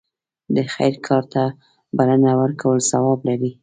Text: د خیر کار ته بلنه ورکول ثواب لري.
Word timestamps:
د 0.55 0.57
خیر 0.73 0.93
کار 1.07 1.23
ته 1.33 1.43
بلنه 1.97 2.31
ورکول 2.41 2.77
ثواب 2.91 3.19
لري. 3.29 3.51